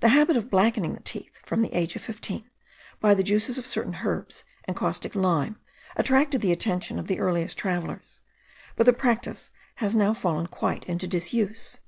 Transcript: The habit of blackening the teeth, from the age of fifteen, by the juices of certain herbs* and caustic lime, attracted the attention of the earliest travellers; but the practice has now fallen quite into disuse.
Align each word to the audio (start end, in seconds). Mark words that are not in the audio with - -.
The 0.00 0.08
habit 0.08 0.38
of 0.38 0.48
blackening 0.48 0.94
the 0.94 1.00
teeth, 1.02 1.36
from 1.44 1.60
the 1.60 1.74
age 1.74 1.94
of 1.94 2.00
fifteen, 2.00 2.48
by 3.00 3.12
the 3.12 3.22
juices 3.22 3.58
of 3.58 3.66
certain 3.66 3.96
herbs* 3.96 4.44
and 4.64 4.74
caustic 4.74 5.14
lime, 5.14 5.60
attracted 5.94 6.40
the 6.40 6.52
attention 6.52 6.98
of 6.98 7.06
the 7.06 7.18
earliest 7.20 7.58
travellers; 7.58 8.22
but 8.76 8.86
the 8.86 8.94
practice 8.94 9.52
has 9.74 9.94
now 9.94 10.14
fallen 10.14 10.46
quite 10.46 10.84
into 10.86 11.06
disuse. 11.06 11.80